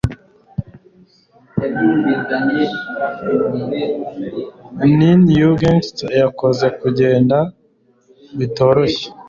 [4.77, 7.37] Keen youngster yakoze kugenda
[8.37, 9.07] bitoroshye